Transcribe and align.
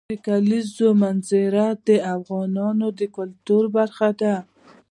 د 0.09 0.13
کلیزو 0.27 0.87
منظره 1.01 1.65
د 1.87 1.89
افغانانو 2.15 2.87
د 2.99 3.01
ګټورتیا 3.17 3.71
برخه 3.77 4.09
ده. 4.21 4.35